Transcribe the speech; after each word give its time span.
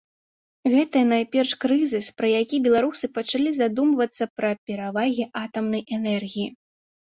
Гэта, 0.75 0.97
найперш, 1.09 1.51
крызіс, 1.65 2.05
праз 2.23 2.33
які 2.43 2.57
беларусы 2.69 3.05
пачалі 3.19 3.49
задумывацца 3.61 4.23
пра 4.41 4.51
перавагі 4.67 5.31
атамнай 5.47 5.89
энергіі. 6.03 6.47